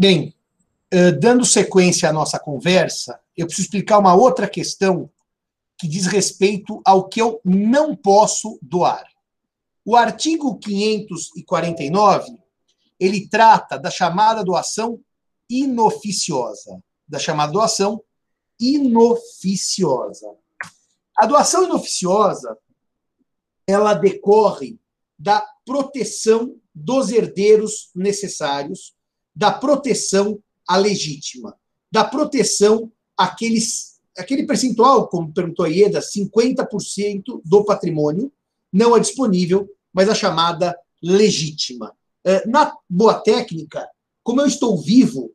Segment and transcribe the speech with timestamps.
[0.00, 0.32] Bem,
[1.18, 5.10] dando sequência à nossa conversa, eu preciso explicar uma outra questão
[5.76, 9.04] que diz respeito ao que eu não posso doar.
[9.84, 12.38] O artigo 549,
[13.00, 15.00] ele trata da chamada doação
[15.50, 18.00] inoficiosa, da chamada doação
[18.60, 20.32] inoficiosa.
[21.16, 22.56] A doação inoficiosa,
[23.66, 24.78] ela decorre
[25.18, 28.96] da proteção dos herdeiros necessários,
[29.38, 31.56] da proteção à legítima,
[31.92, 38.32] da proteção àqueles aquele percentual, como perguntou a Ieda, 50% do patrimônio
[38.72, 41.94] não é disponível, mas a chamada legítima.
[42.24, 43.88] É, na boa técnica,
[44.24, 45.32] como eu estou vivo,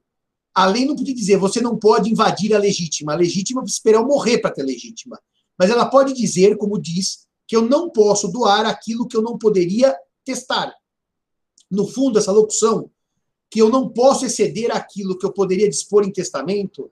[0.53, 3.13] a lei não podia dizer você não pode invadir a legítima.
[3.13, 5.17] A legítima precisa esperar eu morrer para ter legítima.
[5.57, 9.37] Mas ela pode dizer, como diz, que eu não posso doar aquilo que eu não
[9.37, 10.75] poderia testar.
[11.71, 12.91] No fundo, essa locução,
[13.53, 16.91] que eu não posso exceder aquilo que eu poderia dispor em testamento,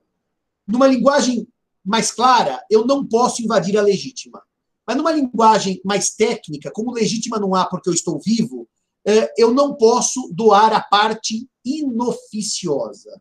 [0.68, 1.48] numa linguagem
[1.84, 4.44] mais clara, eu não posso invadir a legítima.
[4.86, 8.70] Mas numa linguagem mais técnica, como legítima não há porque eu estou vivo,
[9.04, 13.20] é, eu não posso doar a parte inoficiosa.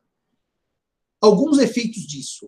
[1.18, 2.46] Alguns efeitos disso.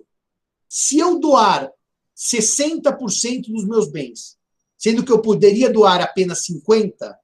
[0.68, 1.72] Se eu doar
[2.14, 4.36] 60% dos meus bens,
[4.76, 7.16] sendo que eu poderia doar apenas 50%,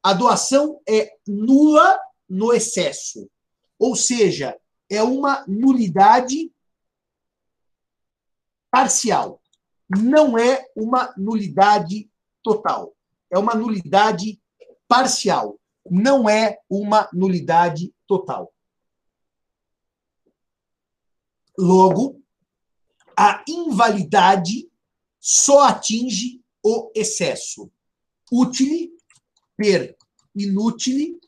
[0.00, 1.98] a doação é nula
[2.30, 3.28] no excesso.
[3.76, 4.56] Ou seja,
[4.88, 6.52] é uma nulidade
[8.70, 9.42] parcial.
[9.88, 12.08] Não é uma nulidade
[12.42, 12.94] total.
[13.28, 14.40] É uma nulidade
[14.86, 15.58] parcial.
[15.90, 18.54] Não é uma nulidade total.
[21.58, 22.22] Logo,
[23.16, 24.70] a invalidade
[25.18, 27.70] só atinge o excesso.
[28.32, 28.92] Utile
[29.56, 29.96] per
[30.34, 31.20] inutile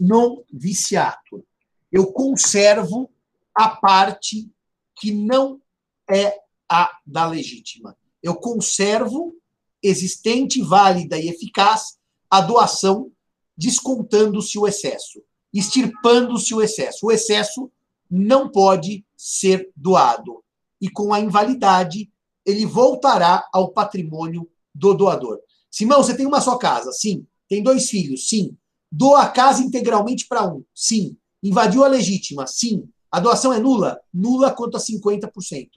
[0.00, 1.44] non viciato.
[1.90, 3.10] Eu conservo
[3.54, 4.50] a parte
[4.94, 5.60] que não
[6.08, 6.34] é
[6.68, 7.96] a da legítima.
[8.22, 9.34] Eu conservo
[9.82, 11.98] existente, válida e eficaz
[12.30, 13.10] a doação,
[13.56, 15.22] descontando-se o excesso,
[15.52, 17.06] extirpando-se o excesso.
[17.06, 17.70] O excesso
[18.10, 20.44] não pode ser doado.
[20.80, 22.10] E com a invalidade,
[22.44, 25.40] ele voltará ao patrimônio do doador.
[25.70, 26.92] Simão, você tem uma só casa?
[26.92, 27.26] Sim.
[27.48, 28.28] Tem dois filhos?
[28.28, 28.56] Sim.
[28.90, 30.64] Doa a casa integralmente para um?
[30.74, 31.16] Sim.
[31.42, 32.46] Invadiu a legítima?
[32.46, 32.88] Sim.
[33.10, 34.00] A doação é nula?
[34.12, 35.68] Nula quanto a 50%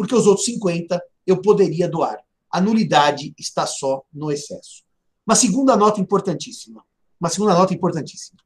[0.00, 2.18] porque os outros 50 eu poderia doar.
[2.50, 4.82] A nulidade está só no excesso.
[5.26, 6.82] Uma segunda nota importantíssima.
[7.20, 8.40] Uma segunda nota importantíssima.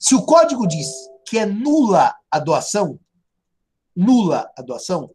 [0.00, 0.88] Se o código diz
[1.24, 2.98] que é nula a doação,
[3.94, 5.08] nula a doação,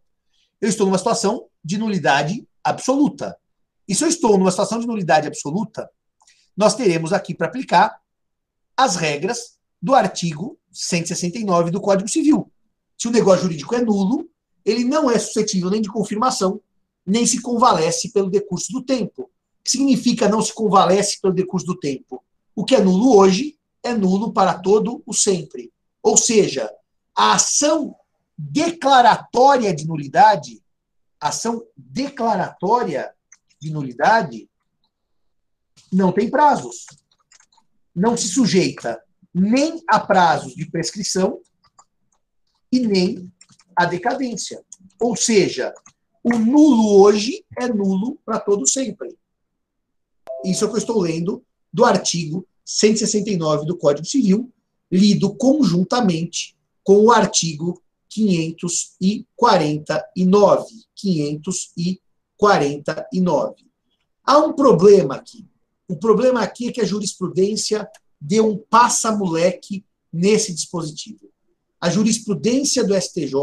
[0.62, 3.38] eu estou numa situação de nulidade absoluta.
[3.90, 5.92] E se eu estou numa situação de nulidade absoluta,
[6.56, 8.00] nós teremos aqui para aplicar
[8.76, 12.52] as regras do artigo 169 do Código Civil.
[12.98, 14.30] Se o negócio jurídico é nulo,
[14.66, 16.62] ele não é suscetível nem de confirmação,
[17.06, 19.24] nem se convalesce pelo decurso do tempo.
[19.24, 22.24] O que significa não se convalesce pelo decurso do tempo?
[22.56, 25.72] O que é nulo hoje é nulo para todo o sempre.
[26.04, 26.70] Ou seja,
[27.16, 27.96] a ação
[28.38, 30.62] declaratória de nulidade,
[31.20, 33.14] ação declaratória
[33.60, 34.49] de nulidade,
[35.92, 36.86] não tem prazos.
[37.96, 39.02] Não se sujeita
[39.34, 41.42] nem a prazos de prescrição
[42.72, 43.32] e nem
[43.76, 44.64] a decadência.
[45.00, 45.74] Ou seja,
[46.24, 49.18] o nulo hoje é nulo para todo sempre.
[50.44, 54.52] Isso é o que eu estou lendo do artigo 169 do Código Civil,
[54.92, 60.66] lido conjuntamente com o artigo 549.
[60.96, 63.56] 549.
[64.24, 65.48] Há um problema aqui.
[65.90, 67.90] O problema aqui é que a jurisprudência
[68.22, 69.84] deu um passa-moleque
[70.14, 71.30] nesse dispositivo
[71.80, 73.34] a jurisprudência do STJ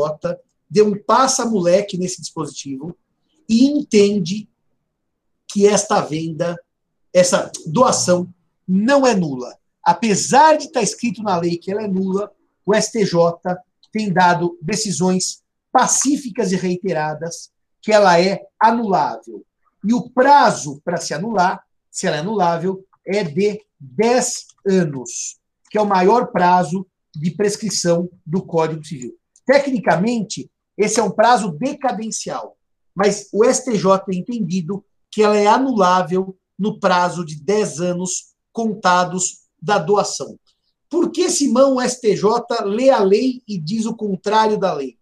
[0.69, 2.97] deu um passa-moleque nesse dispositivo
[3.49, 4.49] e entende
[5.49, 6.61] que esta venda,
[7.15, 8.29] essa doação,
[8.69, 9.57] não é nula.
[9.83, 12.33] Apesar de estar escrito na lei que ela é nula,
[12.65, 13.15] o STJ
[13.93, 15.43] tem dado decisões
[15.73, 17.51] pacíficas e reiteradas
[17.81, 19.47] que ela é anulável.
[19.85, 21.65] E o prazo para se anular,
[21.97, 25.39] se ela é anulável, é de 10 anos,
[25.71, 29.15] que é o maior prazo de prescrição do Código Civil.
[29.47, 32.55] Tecnicamente, esse é um prazo decadencial,
[32.95, 39.47] mas o STJ tem entendido que ela é anulável no prazo de 10 anos contados
[39.61, 40.39] da doação.
[40.91, 42.23] Por que, Simão, o STJ
[42.67, 44.99] lê a lei e diz o contrário da lei?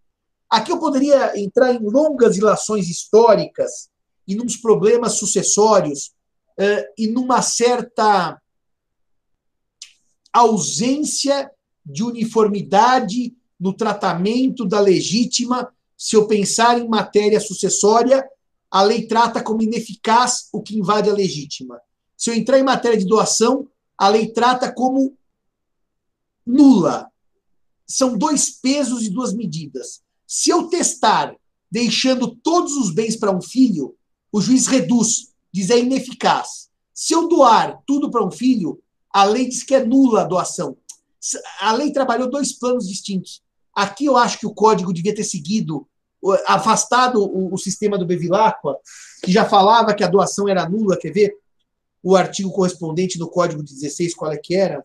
[0.49, 3.89] Aqui eu poderia entrar em longas ilações históricas
[4.29, 6.15] e nos problemas sucessórios
[6.59, 8.41] uh, e numa certa
[10.33, 11.51] ausência
[11.85, 15.73] de uniformidade no tratamento da legítima.
[15.97, 18.29] Se eu pensar em matéria sucessória,
[18.71, 21.81] a lei trata como ineficaz o que invade a legítima.
[22.17, 25.17] Se eu entrar em matéria de doação, a lei trata como
[26.45, 27.09] nula.
[27.87, 30.03] São dois pesos e duas medidas.
[30.27, 31.37] Se eu testar
[31.71, 33.95] deixando todos os bens para um filho,
[34.33, 36.69] o juiz reduz, diz é ineficaz.
[36.93, 40.77] Se eu doar tudo para um filho, a lei diz que é nula a doação.
[41.61, 43.41] A lei trabalhou dois planos distintos.
[43.73, 45.87] Aqui eu acho que o código devia ter seguido,
[46.49, 48.77] afastado o, o sistema do Bevilacqua,
[49.25, 50.99] que já falava que a doação era nula.
[50.99, 51.37] Quer ver
[52.03, 54.85] o artigo correspondente no código 16, qual é que era?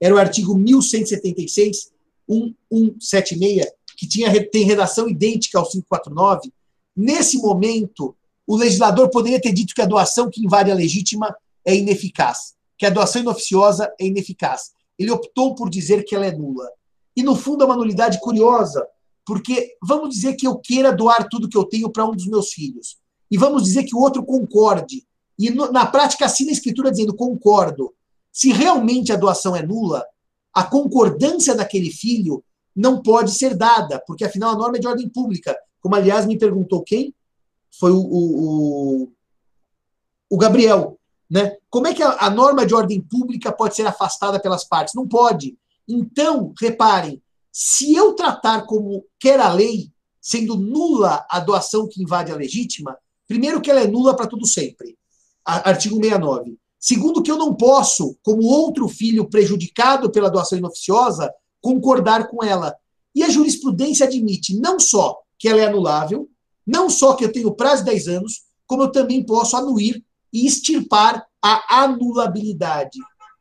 [0.00, 1.92] Era o artigo 1176,
[2.26, 6.50] 1176, que tinha, tem redação idêntica ao 549.
[6.96, 8.16] Nesse momento,
[8.46, 11.34] o legislador poderia ter dito que a doação que invade a legítima
[11.64, 14.72] é ineficaz, que a doação inoficiosa é ineficaz.
[14.98, 16.68] Ele optou por dizer que ela é nula.
[17.16, 18.86] E, no fundo, é uma nulidade curiosa,
[19.24, 22.52] porque vamos dizer que eu queira doar tudo que eu tenho para um dos meus
[22.52, 22.96] filhos.
[23.30, 25.06] E vamos dizer que o outro concorde.
[25.38, 27.94] E, no, na prática, assina a escritura dizendo concordo.
[28.32, 30.04] Se realmente a doação é nula,
[30.54, 32.42] a concordância daquele filho
[32.74, 35.56] não pode ser dada, porque afinal a norma é de ordem pública.
[35.80, 37.14] Como, aliás, me perguntou quem?
[37.78, 39.12] Foi o, o,
[40.30, 40.98] o Gabriel.
[41.30, 41.56] Né?
[41.70, 44.94] Como é que a, a norma de ordem pública pode ser afastada pelas partes?
[44.94, 45.56] Não pode.
[45.88, 49.90] Então, reparem, se eu tratar como quer a lei,
[50.20, 52.96] sendo nula a doação que invade a legítima,
[53.26, 54.96] primeiro que ela é nula para tudo sempre.
[55.44, 56.56] Artigo 69.
[56.78, 62.74] Segundo que eu não posso, como outro filho prejudicado pela doação inoficiosa, concordar com ela.
[63.14, 66.28] E a jurisprudência admite não só que ela é anulável,
[66.66, 70.46] não só que eu tenho prazo de 10 anos, como eu também posso anuir e
[70.46, 72.98] extirpar a anulabilidade.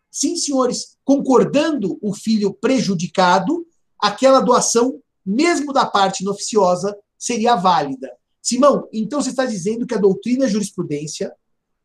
[0.10, 3.66] Sim, senhores, concordando o filho prejudicado,
[4.00, 8.12] aquela doação, mesmo da parte inoficiosa, seria válida.
[8.42, 11.32] Simão, então você está dizendo que a doutrina e a jurisprudência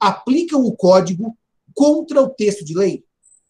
[0.00, 1.36] aplicam o código
[1.74, 3.04] contra o texto de lei?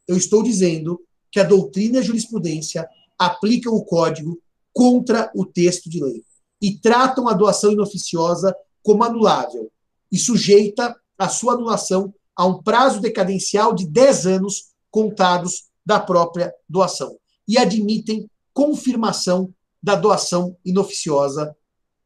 [0.07, 1.01] Eu estou dizendo
[1.31, 2.87] que a doutrina e a jurisprudência
[3.17, 4.39] aplicam o código
[4.73, 6.25] contra o texto de lei
[6.61, 9.71] e tratam a doação inoficiosa como anulável
[10.11, 16.53] e sujeita a sua anulação a um prazo decadencial de 10 anos contados da própria
[16.69, 17.17] doação
[17.49, 21.55] e admitem confirmação da doação inoficiosa,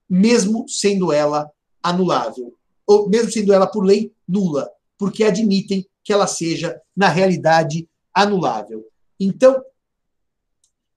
[0.09, 1.51] mesmo sendo ela
[1.83, 2.55] anulável,
[2.87, 4.69] ou mesmo sendo ela por lei nula,
[4.99, 8.85] porque admitem que ela seja, na realidade, anulável.
[9.19, 9.63] Então,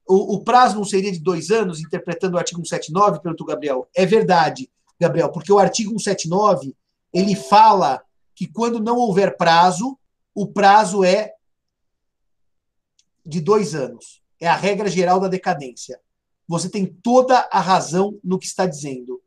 [0.08, 3.88] o, o, prazo não seria de dois anos, interpretando o artigo 179, perguntou Gabriel.
[3.96, 4.70] É verdade,
[5.00, 6.76] Gabriel, porque o artigo 179
[7.14, 8.02] ele fala
[8.36, 9.98] que quando não houver prazo,
[10.34, 11.34] o prazo é
[13.26, 14.22] de dois anos.
[14.40, 16.00] É a regra geral da decadência.
[16.48, 19.22] Você tem toda a razão no que está dizendo.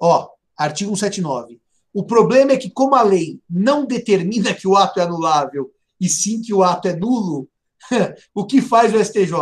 [0.00, 1.60] Ó, artigo 179.
[1.92, 5.70] O problema é que, como a lei não determina que o ato é anulável,
[6.00, 7.48] e sim que o ato é nulo,
[8.34, 9.34] o que faz o STJ?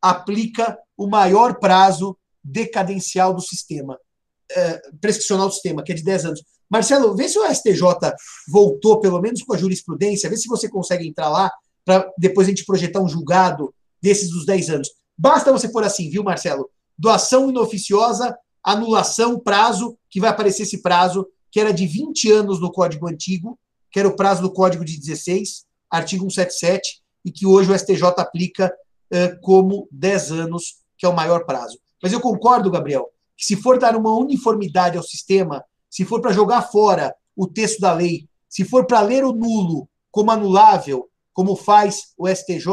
[0.00, 3.98] Aplica o maior prazo decadencial do sistema,
[4.50, 6.42] é, prescricional do sistema, que é de 10 anos.
[6.70, 7.82] Marcelo, vê se o STJ
[8.50, 11.50] voltou, pelo menos com a jurisprudência, vê se você consegue entrar lá,
[11.84, 14.88] para depois a gente projetar um julgado desses dos 10 anos.
[15.16, 16.70] Basta você pôr assim, viu, Marcelo?
[16.96, 22.70] Doação inoficiosa, anulação, prazo, que vai aparecer esse prazo, que era de 20 anos no
[22.70, 23.58] Código Antigo,
[23.90, 28.02] que era o prazo do Código de 16, artigo 177, e que hoje o STJ
[28.18, 28.72] aplica
[29.42, 31.78] como 10 anos, que é o maior prazo.
[32.02, 36.32] Mas eu concordo, Gabriel, que se for dar uma uniformidade ao sistema, se for para
[36.32, 41.54] jogar fora o texto da lei, se for para ler o nulo como anulável, como
[41.54, 42.68] faz o STJ,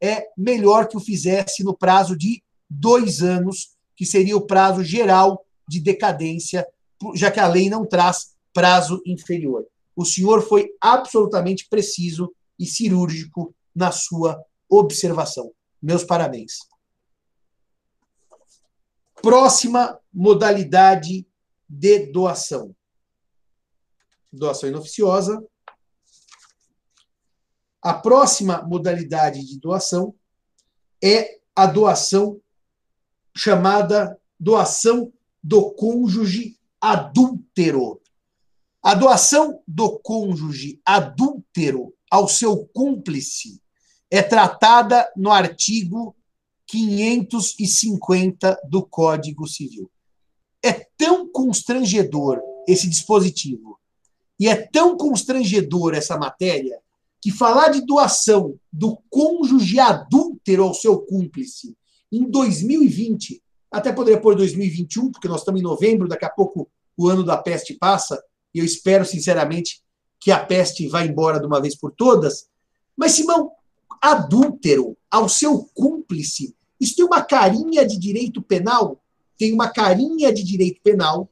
[0.00, 5.44] é melhor que o fizesse no prazo de dois anos, que seria o prazo geral
[5.68, 6.66] de decadência,
[7.14, 9.64] já que a lei não traz prazo inferior.
[9.96, 14.42] O senhor foi absolutamente preciso e cirúrgico na sua
[14.78, 15.52] observação.
[15.80, 16.58] Meus parabéns.
[19.20, 21.26] Próxima modalidade
[21.68, 22.74] de doação.
[24.32, 25.42] Doação inoficiosa.
[27.82, 30.14] A próxima modalidade de doação
[31.02, 32.40] é a doação
[33.36, 35.12] chamada doação
[35.42, 38.00] do cônjuge adúltero.
[38.82, 43.60] A doação do cônjuge adúltero ao seu cúmplice
[44.14, 46.14] é tratada no artigo
[46.68, 49.90] 550 do Código Civil.
[50.62, 53.76] É tão constrangedor esse dispositivo
[54.38, 56.78] e é tão constrangedor essa matéria
[57.20, 61.76] que falar de doação do cônjuge adúltero ao seu cúmplice
[62.12, 67.08] em 2020, até poderia pôr 2021, porque nós estamos em novembro, daqui a pouco o
[67.08, 68.22] ano da peste passa,
[68.54, 69.82] e eu espero sinceramente
[70.20, 72.46] que a peste vá embora de uma vez por todas.
[72.96, 73.50] Mas, Simão,
[74.04, 79.02] adúltero ao seu cúmplice, isso tem uma carinha de direito penal?
[79.38, 81.30] Tem uma carinha de direito penal,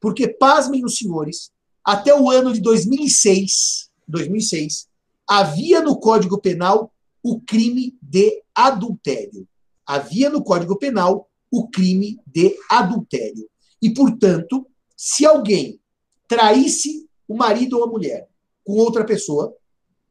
[0.00, 1.52] porque, pasmem os senhores,
[1.84, 4.88] até o ano de 2006, 2006
[5.26, 9.46] havia no Código Penal o crime de adultério.
[9.86, 13.48] Havia no Código Penal o crime de adultério.
[13.80, 14.66] E, portanto,
[14.96, 15.78] se alguém
[16.26, 18.28] traísse o marido ou a mulher
[18.64, 19.54] com outra pessoa,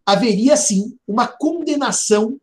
[0.06, 2.40] haveria sim uma condenação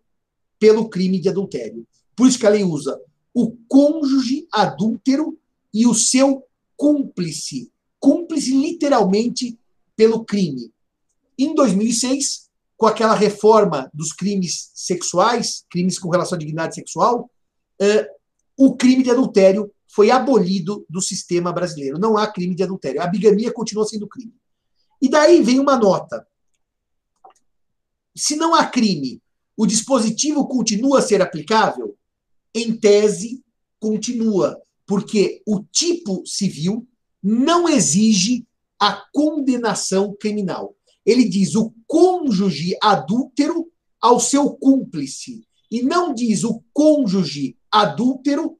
[0.58, 1.86] pelo crime de adultério.
[2.16, 3.00] Por isso que a lei usa
[3.34, 5.38] o cônjuge adúltero
[5.72, 6.44] e o seu
[6.76, 7.70] cúmplice.
[7.98, 9.58] Cúmplice literalmente
[9.96, 10.72] pelo crime.
[11.38, 17.30] Em 2006, com aquela reforma dos crimes sexuais, crimes com relação à dignidade sexual,
[17.80, 18.06] uh,
[18.56, 21.98] o crime de adultério foi abolido do sistema brasileiro.
[21.98, 23.02] Não há crime de adultério.
[23.02, 24.34] A bigamia continua sendo crime.
[25.00, 26.26] E daí vem uma nota.
[28.20, 29.20] Se não há crime,
[29.56, 31.96] o dispositivo continua a ser aplicável?
[32.54, 33.42] Em tese,
[33.80, 36.86] continua, porque o tipo civil
[37.22, 38.46] não exige
[38.78, 40.76] a condenação criminal.
[41.04, 48.58] Ele diz o cônjuge adúltero ao seu cúmplice, e não diz o cônjuge adúltero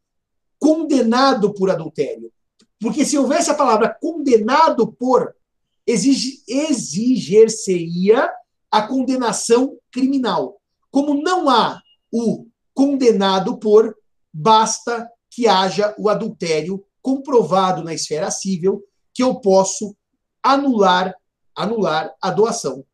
[0.59, 2.33] condenado por adultério.
[2.79, 5.35] Porque se houvesse a palavra condenado por,
[5.87, 8.31] exiger-se-ia
[8.71, 10.61] a condenação criminal.
[10.91, 11.81] Como não há
[12.12, 13.97] o condenado por,
[14.33, 19.97] basta que haja o adultério comprovado na esfera civil, que eu posso
[20.43, 21.15] anular
[21.55, 22.85] anular a doação.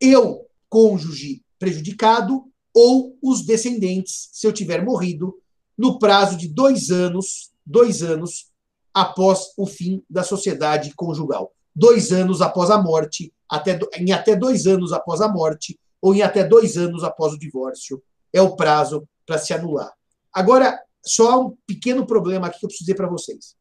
[0.00, 5.34] Eu, cônjuge prejudicado, ou os descendentes, se eu tiver morrido,
[5.78, 8.50] no prazo de dois anos, dois anos
[8.92, 11.52] após o fim da sociedade conjugal.
[11.78, 16.22] Dois anos após a morte, até, em até dois anos após a morte, ou em
[16.22, 18.02] até dois anos após o divórcio,
[18.32, 19.92] é o prazo para se anular.
[20.32, 23.54] Agora, só um pequeno problema aqui que eu preciso dizer para vocês.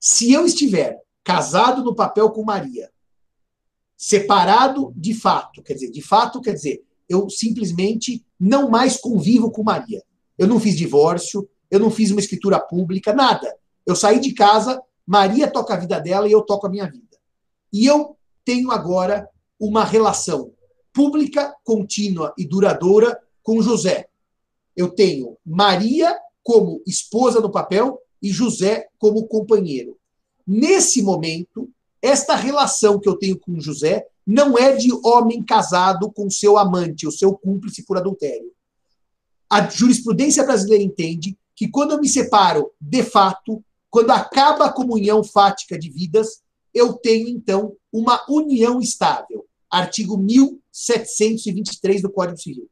[0.00, 2.90] Se eu estiver casado no papel com Maria,
[3.96, 9.62] separado de fato, quer dizer, de fato quer dizer, eu simplesmente não mais convivo com
[9.62, 10.02] Maria.
[10.36, 13.54] Eu não fiz divórcio, eu não fiz uma escritura pública, nada.
[13.86, 17.18] Eu saí de casa, Maria toca a vida dela e eu toco a minha vida.
[17.72, 19.28] E eu tenho agora
[19.58, 20.52] uma relação
[20.92, 24.08] pública, contínua e duradoura com José.
[24.76, 29.98] Eu tenho Maria como esposa no papel e José como companheiro.
[30.46, 36.30] Nesse momento, esta relação que eu tenho com José não é de homem casado com
[36.30, 38.52] seu amante, o seu cúmplice por adultério.
[39.50, 45.22] A jurisprudência brasileira entende que quando eu me separo de fato, quando acaba a comunhão
[45.22, 46.40] fática de vidas,
[46.72, 49.44] eu tenho então uma união estável.
[49.70, 52.70] Artigo 1723 do Código Civil.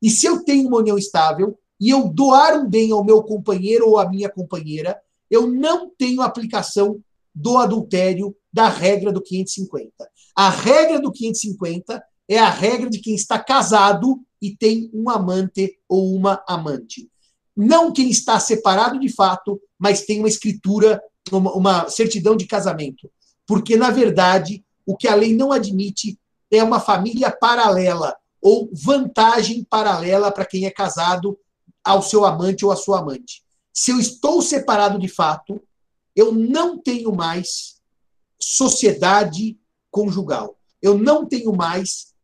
[0.00, 3.88] E se eu tenho uma união estável e eu doar um bem ao meu companheiro
[3.88, 4.96] ou à minha companheira,
[5.28, 7.02] eu não tenho aplicação
[7.34, 10.08] do adultério da regra do 550.
[10.36, 15.80] A regra do 550 é a regra de quem está casado e tem um amante
[15.88, 17.10] ou uma amante.
[17.56, 23.10] Não quem está separado de fato, mas tem uma escritura, uma, certidão de casamento.
[23.46, 26.18] Porque, na verdade, o que a lei não admite
[26.50, 31.38] é uma família paralela ou vantagem paralela para quem é casado
[31.82, 33.42] ao seu amante ou à sua amante.
[33.72, 35.62] Se eu estou separado de fato,
[36.14, 37.80] eu não tenho mais
[38.38, 39.58] sociedade
[39.90, 40.58] conjugal.
[40.82, 42.14] Eu não tenho mais,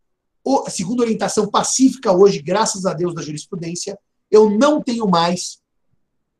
[0.68, 3.98] segundo orientação pacífica hoje, graças a Deus da jurisprudência,
[4.30, 5.58] eu não tenho mais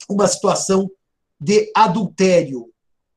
[0.09, 0.91] uma situação
[1.41, 2.71] de adultério.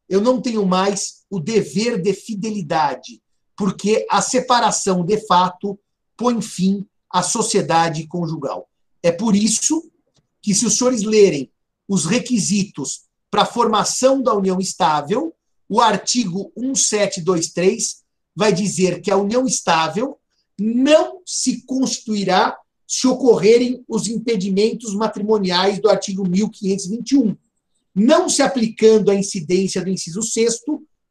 [0.07, 3.21] Eu não tenho mais o dever de fidelidade,
[3.55, 5.79] porque a separação de fato
[6.17, 8.69] põe fim à sociedade conjugal.
[9.01, 9.89] É por isso
[10.41, 11.51] que, se os senhores lerem
[11.88, 15.33] os requisitos para a formação da união estável,
[15.67, 18.03] o artigo 1723
[18.35, 20.17] vai dizer que a união estável
[20.59, 22.57] não se constituirá
[22.88, 27.38] se ocorrerem os impedimentos matrimoniais do artigo 1521,
[28.00, 30.62] não se aplicando a incidência do inciso 6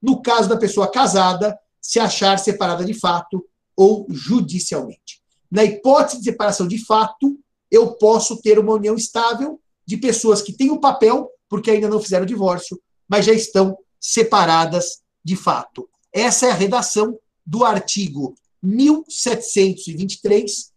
[0.00, 3.44] no caso da pessoa casada se achar separada de fato
[3.76, 5.20] ou judicialmente.
[5.50, 7.38] Na hipótese de separação de fato,
[7.70, 12.00] eu posso ter uma união estável de pessoas que têm o papel porque ainda não
[12.00, 12.78] fizeram divórcio,
[13.08, 15.88] mas já estão separadas de fato.
[16.12, 20.72] Essa é a redação do artigo 1723,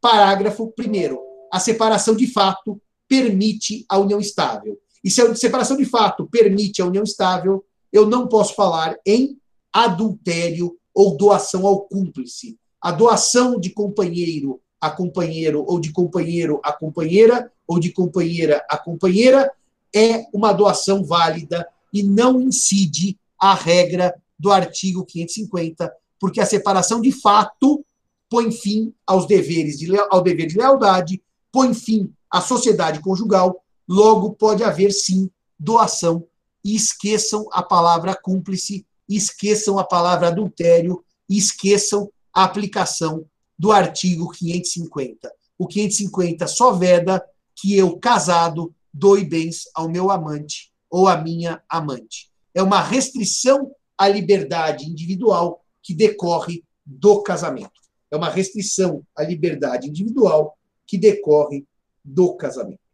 [0.00, 1.18] parágrafo 1.
[1.52, 4.80] A separação de fato permite a união estável.
[5.06, 9.38] E se a separação de fato permite a união estável, eu não posso falar em
[9.72, 12.58] adultério ou doação ao cúmplice.
[12.82, 18.76] A doação de companheiro a companheiro ou de companheiro a companheira ou de companheira a
[18.76, 19.52] companheira
[19.94, 27.00] é uma doação válida e não incide a regra do artigo 550, porque a separação
[27.00, 27.84] de fato
[28.28, 31.22] põe fim aos deveres de, ao dever de lealdade,
[31.52, 36.26] põe fim à sociedade conjugal, logo pode haver sim doação.
[36.64, 43.24] E esqueçam a palavra cúmplice, esqueçam a palavra adultério, esqueçam a aplicação
[43.58, 45.32] do artigo 550.
[45.58, 47.24] O 550 só veda
[47.54, 52.30] que eu, casado, doe bens ao meu amante ou à minha amante.
[52.54, 57.80] É uma restrição à liberdade individual que decorre do casamento.
[58.10, 61.66] É uma restrição à liberdade individual que decorre
[62.04, 62.85] do casamento.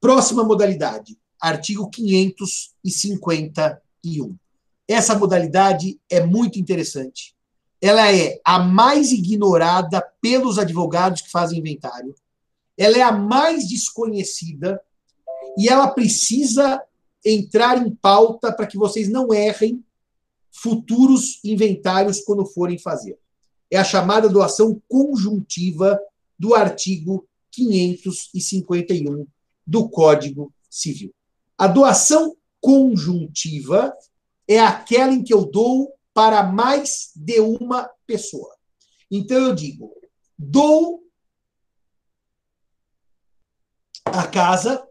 [0.00, 4.34] Próxima modalidade, artigo 551.
[4.88, 7.36] Essa modalidade é muito interessante.
[7.82, 12.14] Ela é a mais ignorada pelos advogados que fazem inventário.
[12.78, 14.80] Ela é a mais desconhecida
[15.58, 16.82] e ela precisa
[17.22, 19.84] entrar em pauta para que vocês não errem
[20.50, 23.18] futuros inventários quando forem fazer.
[23.70, 26.00] É a chamada doação conjuntiva
[26.38, 29.26] do artigo 551
[29.70, 31.14] do Código Civil.
[31.56, 33.96] A doação conjuntiva
[34.48, 38.52] é aquela em que eu dou para mais de uma pessoa.
[39.08, 39.94] Então eu digo,
[40.36, 41.04] dou
[44.04, 44.84] a casa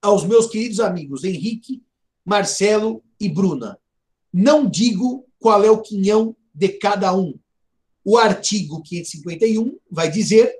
[0.00, 1.82] aos meus queridos amigos Henrique,
[2.24, 3.80] Marcelo e Bruna.
[4.32, 7.36] Não digo qual é o quinhão de cada um.
[8.04, 10.54] O artigo 551 vai dizer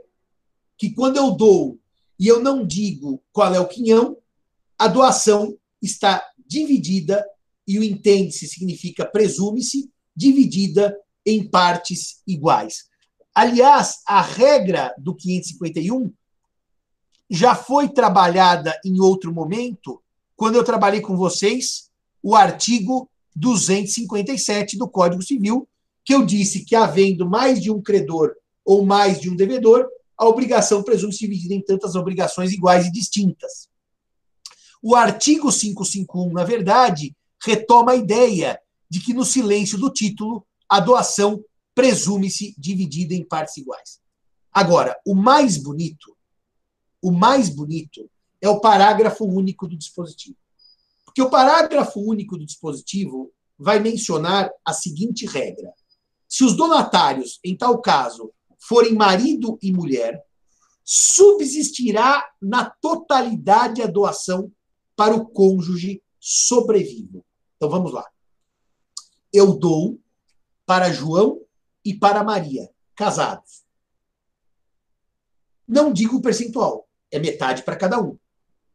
[0.76, 1.78] que quando eu dou
[2.18, 4.16] e eu não digo qual é o quinhão,
[4.78, 7.24] a doação está dividida
[7.66, 12.84] e o entende-se significa presume-se, dividida em partes iguais.
[13.34, 16.12] Aliás, a regra do 551
[17.28, 20.02] já foi trabalhada em outro momento,
[20.36, 21.90] quando eu trabalhei com vocês
[22.22, 25.68] o artigo 257 do Código Civil,
[26.04, 28.34] que eu disse que, havendo mais de um credor
[28.64, 33.68] ou mais de um devedor, a obrigação presume-se dividida em tantas obrigações iguais e distintas.
[34.82, 40.80] O artigo 551, na verdade, retoma a ideia de que, no silêncio do título, a
[40.80, 41.42] doação
[41.74, 44.00] presume-se dividida em partes iguais.
[44.52, 46.14] Agora, o mais bonito
[47.04, 50.38] o mais bonito é o parágrafo único do dispositivo.
[51.04, 55.70] Porque o parágrafo único do dispositivo vai mencionar a seguinte regra:
[56.26, 58.32] se os donatários, em tal caso,
[58.66, 60.24] forem marido e mulher,
[60.82, 64.50] subsistirá na totalidade a doação
[64.96, 67.24] para o cônjuge sobrevivo.
[67.56, 68.06] Então vamos lá.
[69.32, 70.00] Eu dou
[70.64, 71.42] para João
[71.84, 73.64] e para Maria, casados.
[75.66, 78.18] Não digo o percentual, é metade para cada um,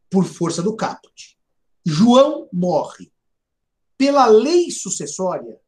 [0.08, 1.38] por força do caput.
[1.84, 3.12] João morre.
[3.96, 5.60] Pela lei sucessória,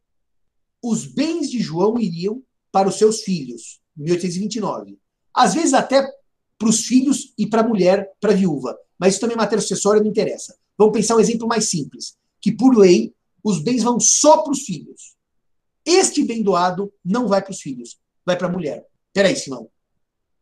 [0.83, 4.98] os bens de João iriam para os seus filhos, 1829.
[5.35, 6.07] Às vezes até
[6.59, 8.78] para os filhos e para a mulher, para a viúva.
[8.98, 10.57] Mas isso também é matéria sucessória, não interessa.
[10.78, 14.61] Vamos pensar um exemplo mais simples, que por lei, os bens vão só para os
[14.61, 15.16] filhos.
[15.85, 18.87] Este bem doado não vai para os filhos, vai para a mulher.
[19.12, 19.68] Peraí, Simão.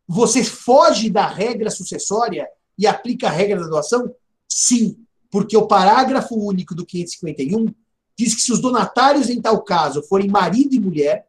[0.07, 4.13] Você foge da regra sucessória e aplica a regra da doação?
[4.47, 4.97] Sim,
[5.29, 7.73] porque o parágrafo único do 551
[8.17, 11.25] diz que se os donatários, em tal caso, forem marido e mulher,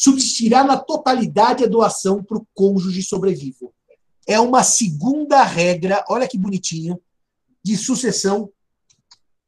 [0.00, 3.74] subsistirá na totalidade a doação para o cônjuge sobrevivo.
[4.26, 7.02] É uma segunda regra, olha que bonitinho,
[7.64, 8.48] de sucessão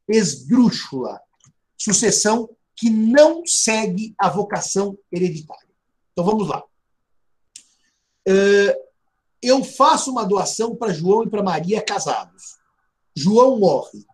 [0.09, 1.21] esdrúxula.
[1.79, 5.71] Sucessão que não segue a vocação hereditária.
[6.13, 6.65] Então vamos lá.
[9.41, 12.59] Eu faço uma doação para João e para Maria casados.
[13.15, 14.05] João morre.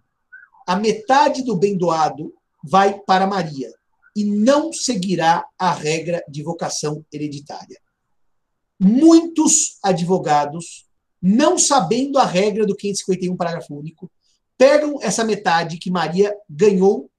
[0.66, 3.75] A metade do bem doado vai para Maria
[4.16, 7.78] e não seguirá a regra de vocação hereditária.
[8.80, 10.86] Muitos advogados,
[11.20, 14.10] não sabendo a regra do 551, parágrafo único,
[14.56, 17.10] pegam essa metade que Maria ganhou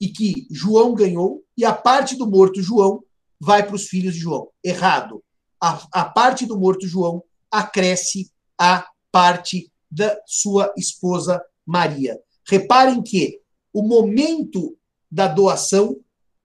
[0.00, 3.02] e que João ganhou, e a parte do morto João
[3.40, 4.48] vai para os filhos de João.
[4.62, 5.22] Errado
[5.60, 12.20] a, a parte do morto João acresce a parte da sua esposa Maria.
[12.46, 13.40] Reparem que
[13.72, 14.76] o momento
[15.10, 15.96] da doação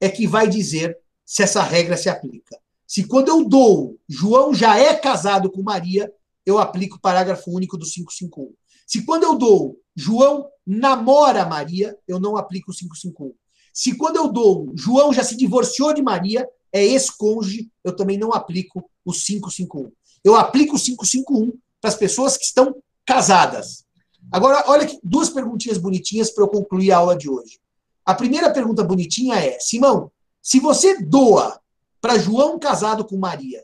[0.01, 2.59] é que vai dizer se essa regra se aplica.
[2.87, 6.11] Se quando eu dou, João já é casado com Maria,
[6.45, 8.51] eu aplico o parágrafo único do 551.
[8.85, 13.33] Se quando eu dou, João namora Maria, eu não aplico o 551.
[13.73, 18.33] Se quando eu dou, João já se divorciou de Maria, é ex-cônjuge, eu também não
[18.33, 19.89] aplico o 551.
[20.23, 23.85] Eu aplico o 551 para as pessoas que estão casadas.
[24.29, 27.60] Agora, olha aqui, duas perguntinhas bonitinhas para eu concluir a aula de hoje.
[28.05, 30.11] A primeira pergunta bonitinha é: Simão,
[30.41, 31.59] se você doa
[31.99, 33.63] para João casado com Maria,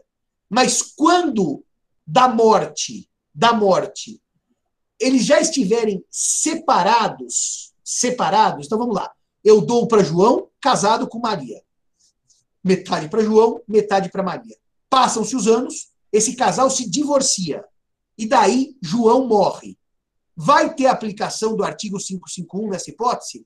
[0.49, 1.63] mas quando
[2.05, 4.21] da morte, da morte,
[4.99, 9.11] eles já estiverem separados, separados, então vamos lá.
[9.43, 11.61] Eu dou para João casado com Maria.
[12.63, 14.57] Metade para João, metade para Maria.
[14.89, 17.63] Passam-se os anos, esse casal se divorcia.
[18.17, 19.77] E daí João morre.
[20.35, 23.45] Vai ter aplicação do artigo 551 nessa hipótese?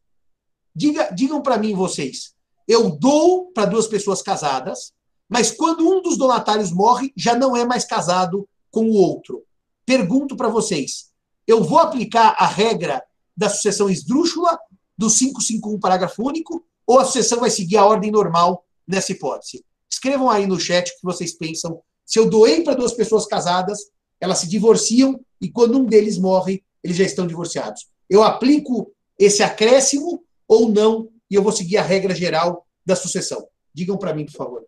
[0.76, 2.34] Diga, digam para mim vocês.
[2.68, 4.94] Eu dou para duas pessoas casadas,
[5.28, 9.44] mas quando um dos donatários morre, já não é mais casado com o outro.
[9.86, 11.12] Pergunto para vocês:
[11.48, 13.04] eu vou aplicar a regra
[13.36, 14.58] da sucessão esdrúxula
[14.98, 19.66] do 551 parágrafo único ou a sucessão vai seguir a ordem normal nessa hipótese?
[19.90, 21.82] Escrevam aí no chat o que vocês pensam.
[22.06, 23.80] Se eu doei para duas pessoas casadas,
[24.20, 27.88] elas se divorciam e quando um deles morre, eles já estão divorciados.
[28.10, 33.48] Eu aplico esse acréscimo ou não e eu vou seguir a regra geral da sucessão.
[33.74, 34.66] Digam para mim, por favor.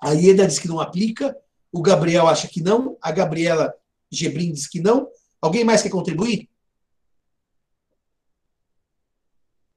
[0.00, 1.36] A Ieda diz que não aplica,
[1.72, 3.74] o Gabriel acha que não, a Gabriela
[4.08, 5.10] Gebrim diz que não.
[5.40, 6.48] Alguém mais quer contribuir?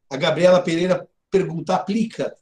[0.07, 2.38] A Gabriela Pereira pergunta: aplica?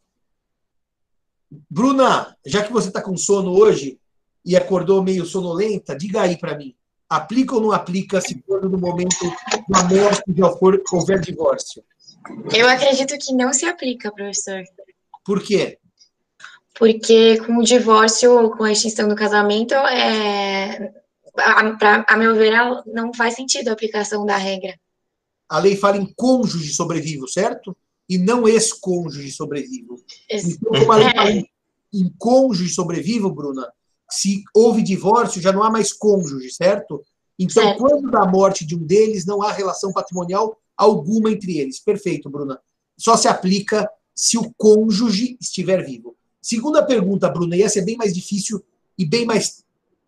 [1.70, 3.98] Bruna, já que você está com sono hoje
[4.44, 6.76] e acordou meio sonolenta, diga aí para mim
[7.10, 9.16] aplica ou não aplica se for no momento
[9.68, 11.84] da morte já for, houver divórcio?
[12.54, 14.64] Eu acredito que não se aplica, professor.
[15.26, 15.80] Por quê?
[16.78, 20.94] Porque com o divórcio, com a extinção do casamento, é,
[21.38, 22.54] a, pra, a meu ver,
[22.86, 24.80] não faz sentido a aplicação da regra.
[25.50, 27.76] A lei fala em cônjuge sobrevivo, certo?
[28.08, 29.96] E não ex-cônjuge sobrevivo.
[30.30, 31.50] Então, como a lei fala em,
[31.94, 33.68] em cônjuge sobrevivo, Bruna,
[34.10, 37.04] se houve divórcio, já não há mais cônjuge, certo?
[37.38, 37.78] Então, certo.
[37.78, 41.80] quando da morte de um deles, não há relação patrimonial alguma entre eles.
[41.80, 42.60] Perfeito, Bruna.
[42.98, 46.16] Só se aplica se o cônjuge estiver vivo.
[46.42, 48.64] Segunda pergunta, Bruna, e essa é bem mais difícil
[48.98, 49.64] e bem mais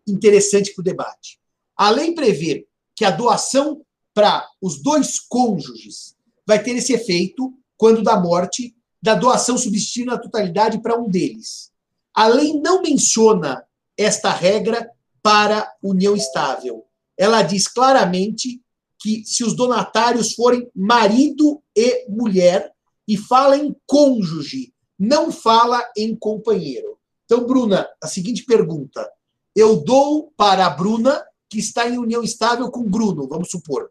[0.06, 1.38] interessante para o debate.
[1.76, 6.14] A lei prevê que a doação para os dois cônjuges
[6.46, 11.72] vai ter esse efeito quando da morte da doação substituindo a totalidade para um deles.
[12.14, 13.64] A lei não menciona
[14.02, 14.90] esta regra
[15.22, 16.84] para união estável.
[17.16, 18.60] Ela diz claramente
[19.00, 22.72] que se os donatários forem marido e mulher,
[23.06, 26.98] e fala em cônjuge, não fala em companheiro.
[27.24, 29.08] Então, Bruna, a seguinte pergunta.
[29.54, 33.90] Eu dou para a Bruna, que está em união estável com Bruno, vamos supor.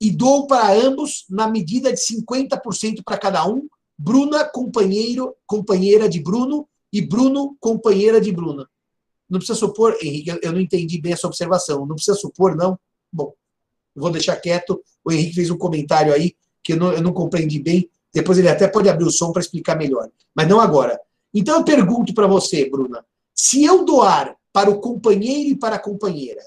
[0.00, 3.66] E dou para ambos na medida de 50% para cada um.
[3.98, 8.68] Bruna, companheiro, companheira de Bruno, e Bruno, companheira de Bruna.
[9.32, 11.86] Não precisa supor, Henrique, eu não entendi bem essa observação.
[11.86, 12.78] Não precisa supor, não?
[13.10, 13.32] Bom,
[13.96, 14.84] vou deixar quieto.
[15.02, 17.88] O Henrique fez um comentário aí que eu não, eu não compreendi bem.
[18.12, 20.10] Depois ele até pode abrir o som para explicar melhor.
[20.34, 21.00] Mas não agora.
[21.32, 23.02] Então eu pergunto para você, Bruna,
[23.34, 26.42] se eu doar para o companheiro e para a companheira,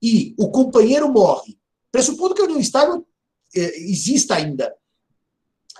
[0.00, 1.58] e o companheiro morre,
[1.90, 3.04] pressupondo que a união estável
[3.56, 4.72] eh, exista ainda,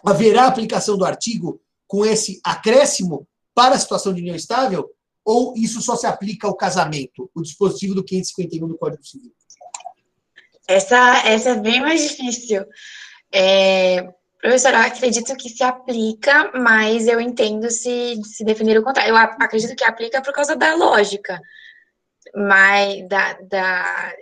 [0.05, 4.91] haverá aplicação do artigo com esse acréscimo para a situação de união estável?
[5.25, 9.33] Ou isso só se aplica ao casamento, o dispositivo do 551 do Código Civil?
[10.67, 12.65] Essa, essa é bem mais difícil.
[13.33, 14.09] É,
[14.41, 19.11] professor, eu acredito que se aplica, mas eu entendo se, se definir o contrário.
[19.11, 21.41] Eu acredito que aplica por causa da lógica,
[22.35, 24.15] mas da, da,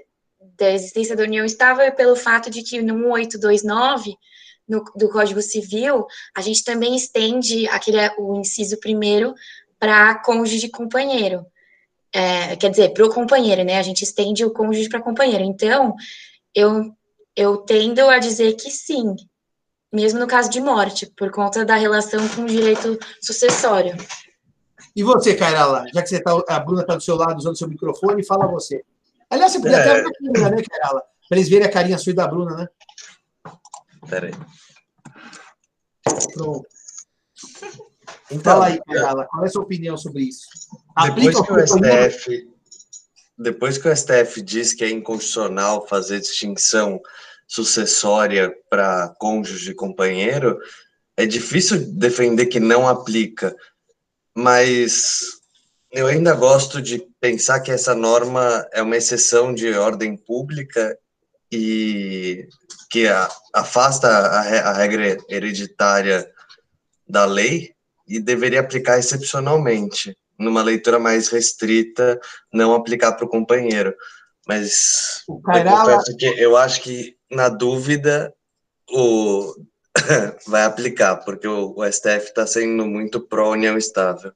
[0.56, 4.16] da existência da união estável e pelo fato de que no 1829
[4.68, 6.06] no, do Código Civil,
[6.36, 9.34] a gente também estende aquele, o inciso primeiro
[9.78, 11.46] para cônjuge de companheiro.
[12.12, 13.78] É, quer dizer, para o companheiro, né?
[13.78, 15.44] A gente estende o cônjuge para companheiro.
[15.44, 15.94] Então,
[16.54, 16.92] eu,
[17.36, 19.14] eu tendo a dizer que sim,
[19.92, 23.96] mesmo no caso de morte, por conta da relação com o direito sucessório.
[24.96, 27.68] E você, Kairala, já que você tá, a Bruna está do seu lado usando seu
[27.68, 28.84] microfone, fala você.
[29.30, 29.80] Aliás, você podia é...
[29.80, 31.02] até uma câmera, né, Kairala?
[31.28, 32.68] Para eles verem a carinha sua e da Bruna, né?
[34.08, 34.32] Peraí.
[36.32, 36.66] Pronto.
[38.30, 40.46] Então, Fala aí, Carla, qual é a sua opinião sobre isso?
[41.14, 42.48] Depois que, o STF,
[43.38, 47.00] depois que o STF diz que é inconstitucional fazer distinção
[47.46, 50.58] sucessória para cônjuge e companheiro,
[51.16, 53.56] é difícil defender que não aplica,
[54.36, 55.22] mas
[55.90, 60.96] eu ainda gosto de pensar que essa norma é uma exceção de ordem pública
[61.50, 62.46] e
[62.90, 63.06] que
[63.54, 66.30] afasta a regra hereditária
[67.08, 67.74] da lei
[68.08, 72.18] e deveria aplicar excepcionalmente, numa leitura mais restrita,
[72.52, 73.94] não aplicar para o companheiro.
[74.46, 78.32] Mas eu confesso que eu acho que, na dúvida,
[78.90, 79.54] o
[80.46, 84.32] vai aplicar, porque o, o STF está sendo muito pró-união estável.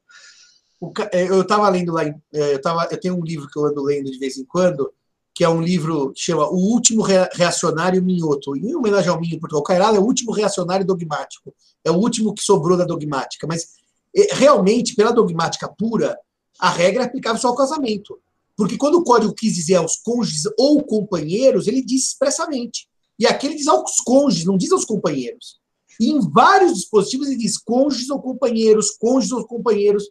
[1.13, 3.83] É, eu estava lendo lá, é, eu, tava, eu tenho um livro que eu ando
[3.83, 4.93] lendo de vez em quando,
[5.35, 9.57] que é um livro que chama O Último Reacionário Minhoto, em homenagem ao Minho, porque
[9.57, 13.69] o Cairala é o último reacionário dogmático, é o último que sobrou da dogmática, mas
[14.15, 16.19] é, realmente, pela dogmática pura,
[16.59, 18.19] a regra é aplicável só ao casamento.
[18.55, 22.87] Porque quando o código quis dizer aos cônjuges ou companheiros, ele diz expressamente.
[23.19, 25.59] E aqui ele diz aos cônjuges, não diz aos companheiros.
[25.99, 30.11] E em vários dispositivos ele diz cônjuges ou companheiros, cônjuges ou companheiros.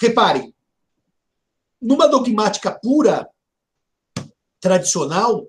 [0.00, 0.54] Reparem,
[1.80, 3.28] numa dogmática pura,
[4.60, 5.46] tradicional,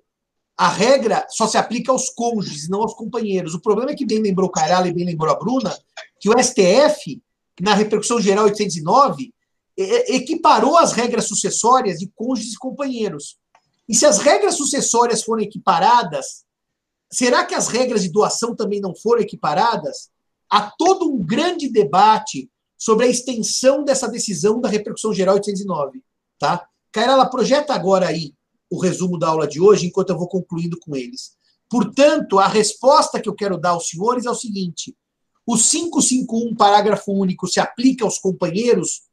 [0.58, 3.54] a regra só se aplica aos cônjuges, não aos companheiros.
[3.54, 5.76] O problema é que bem lembrou Carala e bem lembrou a Bruna,
[6.20, 7.22] que o STF,
[7.60, 9.34] na repercussão geral 809,
[9.76, 13.38] equiparou as regras sucessórias de cônjuges e companheiros.
[13.90, 16.46] E se as regras sucessórias forem equiparadas,
[17.12, 20.10] será que as regras de doação também não foram equiparadas?
[20.50, 26.04] Há todo um grande debate sobre a extensão dessa decisão da repercussão geral 809.
[26.38, 26.68] Tá?
[26.92, 28.34] Cairala, projeta agora aí
[28.72, 31.34] o resumo da aula de hoje, enquanto eu vou concluindo com eles.
[31.70, 34.96] Portanto, a resposta que eu quero dar aos senhores é o seguinte:
[35.46, 39.04] o 551, parágrafo único, se aplica aos companheiros,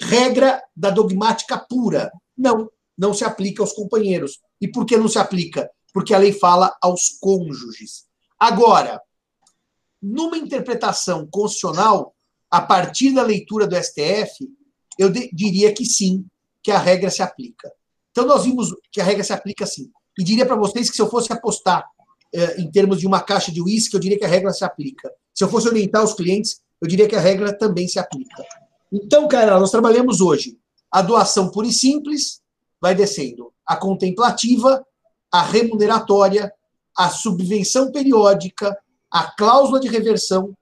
[0.00, 2.10] regra da dogmática pura.
[2.36, 4.40] Não, não se aplica aos companheiros.
[4.60, 5.70] E por que não se aplica?
[5.92, 8.06] Porque a lei fala aos cônjuges.
[8.38, 9.00] Agora,
[10.02, 12.14] numa interpretação constitucional,
[12.50, 14.48] a partir da leitura do STF,
[14.98, 16.26] eu diria que sim,
[16.62, 17.70] que a regra se aplica.
[18.14, 19.90] Então, nós vimos que a regra se aplica assim.
[20.16, 21.84] E diria para vocês que se eu fosse apostar
[22.32, 25.12] eh, em termos de uma caixa de uísque, eu diria que a regra se aplica.
[25.34, 28.44] Se eu fosse orientar os clientes, eu diria que a regra também se aplica.
[28.92, 30.56] Então, cara, nós trabalhamos hoje
[30.92, 32.40] a doação pura e simples,
[32.80, 33.52] vai descendo.
[33.66, 34.86] A contemplativa,
[35.32, 36.52] a remuneratória,
[36.96, 38.78] a subvenção periódica,
[39.10, 40.56] a cláusula de reversão,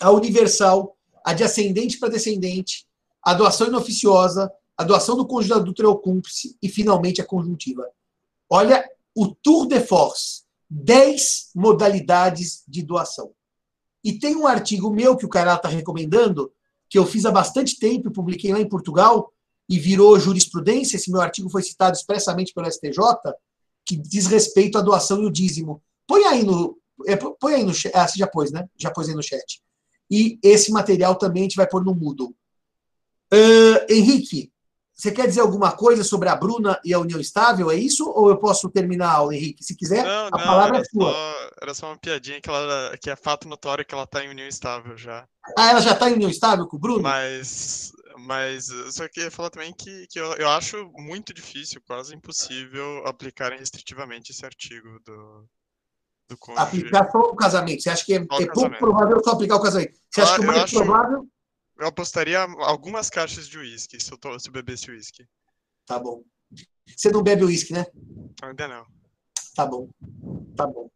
[0.00, 2.85] a universal, a de ascendente para descendente,
[3.26, 7.84] a doação inoficiosa, a doação do cônjuge adulto ou cúmplice e, finalmente, a conjuntiva.
[8.48, 13.32] Olha o tour de force, 10 modalidades de doação.
[14.04, 16.52] E tem um artigo meu que o cara está recomendando,
[16.88, 19.32] que eu fiz há bastante tempo, publiquei lá em Portugal,
[19.68, 20.94] e virou jurisprudência.
[20.94, 23.00] Esse meu artigo foi citado expressamente pelo STJ,
[23.84, 25.82] que diz respeito à doação e o dízimo.
[26.06, 26.78] Põe aí no.
[27.08, 27.90] É, põe aí no chat.
[27.92, 28.68] Ah, você já pôs, né?
[28.76, 29.60] Já pôs aí no chat.
[30.08, 32.32] E esse material também a gente vai pôr no Moodle.
[33.32, 34.52] Uh, Henrique,
[34.96, 37.70] você quer dizer alguma coisa sobre a Bruna e a União Estável?
[37.70, 38.08] É isso?
[38.08, 39.62] Ou eu posso terminar Henrique?
[39.62, 41.12] Se quiser, não, a não, palavra é sua.
[41.12, 44.30] Só, era só uma piadinha que, ela, que é fato notório que ela está em
[44.30, 45.28] União Estável já.
[45.58, 47.02] Ah, ela já está em União Estável com o Bruno?
[47.02, 53.06] Mas, mas só queria falar também que, que eu, eu acho muito difícil, quase impossível,
[53.06, 55.46] aplicarem restritivamente esse artigo do.
[56.56, 57.82] Aplicar só o casamento.
[57.82, 59.94] Você acha que é, é pouco provável só aplicar o casamento?
[60.10, 60.74] Você acha ah, que o mais acho...
[60.76, 61.28] provável
[61.78, 65.26] eu apostaria algumas caixas de uísque se eu, se eu bebesse uísque.
[65.86, 66.22] Tá bom.
[66.96, 67.86] Você não bebe uísque, né?
[68.42, 68.84] Ainda não.
[69.54, 69.88] Tá bom.
[70.56, 70.88] Tá bom.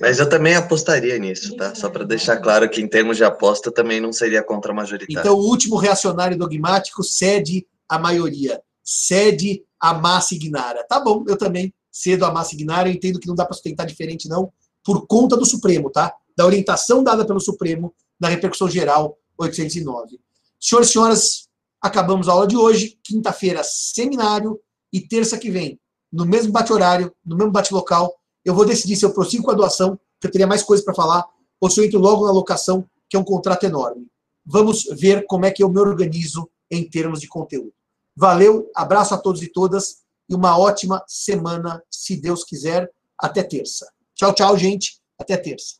[0.00, 1.74] Mas eu também apostaria nisso, tá?
[1.74, 5.20] Só para deixar claro que em termos de aposta também não seria contra a majoritária.
[5.20, 10.84] Então o último reacionário dogmático cede a maioria, cede a massa ignara.
[10.84, 13.86] Tá bom, eu também cedo a massa ignara, eu entendo que não dá para sustentar
[13.86, 14.52] diferente não,
[14.84, 16.12] por conta do Supremo, tá?
[16.36, 20.20] Da orientação dada pelo Supremo, da repercussão geral 809.
[20.60, 21.48] Senhoras e senhoras,
[21.80, 22.98] acabamos a aula de hoje.
[23.02, 24.60] Quinta-feira, seminário.
[24.92, 25.80] E terça que vem,
[26.12, 28.12] no mesmo bate-horário, no mesmo bate-local,
[28.44, 30.94] eu vou decidir se eu prossigo com a doação, que eu teria mais coisas para
[30.94, 31.24] falar,
[31.60, 34.08] ou se eu entro logo na locação, que é um contrato enorme.
[34.44, 37.72] Vamos ver como é que eu me organizo em termos de conteúdo.
[38.16, 42.88] Valeu, abraço a todos e todas e uma ótima semana, se Deus quiser.
[43.18, 43.90] Até terça.
[44.14, 45.00] Tchau, tchau, gente.
[45.18, 45.79] Até terça.